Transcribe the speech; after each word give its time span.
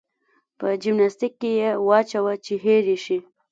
په 0.57 0.67
جمناستيک 0.83 1.33
کې 1.41 1.51
يې 1.59 1.69
واچوه 1.87 2.33
چې 2.45 2.53
هېر 2.63 2.83
يې 2.91 2.97
شي. 3.05 3.17